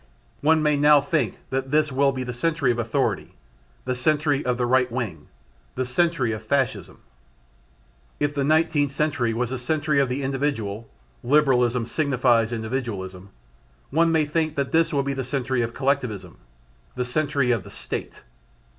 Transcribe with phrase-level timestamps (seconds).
[0.39, 3.35] One may now think that this will be the century of authority,
[3.85, 5.27] the century of the "right wing"
[5.75, 7.01] the century of Fascism.
[8.19, 10.89] If the Nineteenth Century was the century of the individual
[11.23, 13.29] (liberalism signifies individualism)
[13.91, 16.39] one may think that this will be the century of "collectivism,"
[16.95, 18.23] the century of the State.